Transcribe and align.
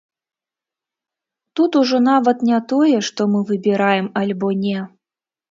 Тут 1.59 1.71
ужо 1.81 1.97
нават 2.07 2.37
не 2.49 2.59
тое, 2.73 2.97
што 3.11 3.29
мы 3.35 3.43
выбіраем 3.51 4.11
альбо 4.25 4.53
не. 4.65 4.77